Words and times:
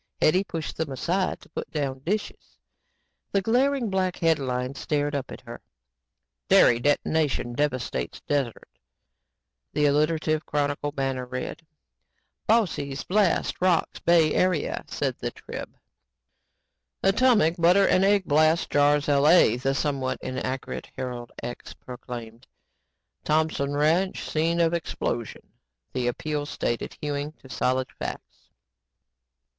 Hetty 0.19 0.43
pushed 0.43 0.77
them 0.77 0.91
aside 0.91 1.39
to 1.41 1.49
put 1.49 1.69
down 1.69 1.99
dishes. 1.99 2.57
The 3.33 3.41
glaring 3.43 3.91
black 3.91 4.17
headlines 4.17 4.79
stared 4.79 5.13
up 5.13 5.31
at 5.31 5.41
her. 5.41 5.61
"Dairy 6.49 6.79
Detonation 6.79 7.53
Devastates 7.53 8.19
Desert," 8.21 8.67
the 9.73 9.85
alliterative 9.85 10.43
Chronicle 10.43 10.91
banner 10.91 11.27
read; 11.27 11.63
"Bossy's 12.47 13.03
Blast 13.03 13.61
Rocks 13.61 13.99
Bay 13.99 14.33
Area," 14.33 14.83
said 14.87 15.19
the 15.19 15.29
Trib; 15.29 15.77
"Atomic 17.03 17.57
Butter 17.57 17.87
And 17.87 18.03
Egg 18.03 18.25
Blast 18.25 18.71
Jars 18.71 19.07
LA," 19.07 19.55
the 19.57 19.75
somewhat 19.75 20.17
inaccurate 20.23 20.89
Herald 20.97 21.31
Ex 21.43 21.75
proclaimed; 21.75 22.47
"Thompson 23.23 23.75
Ranch 23.77 24.27
Scene 24.27 24.59
of 24.61 24.73
Explosion," 24.73 25.43
the 25.93 26.07
Appeal 26.07 26.47
stated, 26.47 26.97
hewing 27.01 27.33
to 27.33 27.49
solid 27.51 27.91
facts. 27.99 28.49